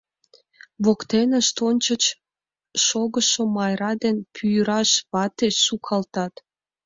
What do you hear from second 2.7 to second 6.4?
шогышо Майра ден пӱраш вате сукалтат.